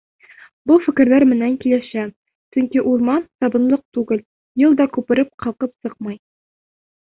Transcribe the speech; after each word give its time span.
Был 0.69 0.79
фекерҙәр 0.85 1.25
менән 1.33 1.57
килешәм, 1.65 2.09
сөнки 2.55 2.81
урман 2.93 3.27
сабынлыҡ 3.43 3.85
түгел, 3.99 4.25
йыл 4.65 4.75
да 4.81 4.89
күпереп 4.97 5.31
ҡалҡып 5.45 5.77
сыҡмай. 5.83 6.19